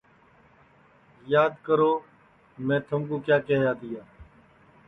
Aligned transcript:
یاد 1.33 1.53
کرو 1.65 1.91
میں 2.65 2.79
تھمکُو 2.87 3.17
کیا 3.25 3.37
کیہیا 3.47 3.71
تیا 3.79 4.01